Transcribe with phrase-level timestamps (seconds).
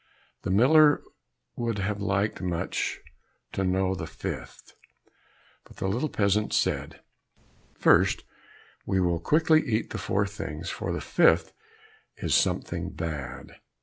[0.41, 1.03] The miller
[1.55, 2.99] would have liked much
[3.51, 4.73] to know the fifth,
[5.63, 7.01] but the little peasant said,
[7.75, 8.23] "First,
[8.83, 11.53] we will quickly eat the four things, for the fifth
[12.17, 13.57] is something bad."